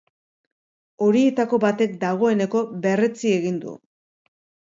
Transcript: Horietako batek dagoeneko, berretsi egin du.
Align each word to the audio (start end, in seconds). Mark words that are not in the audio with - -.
Horietako 1.07 1.59
batek 1.65 1.93
dagoeneko, 2.05 2.63
berretsi 2.87 3.35
egin 3.41 3.59
du. 3.67 3.77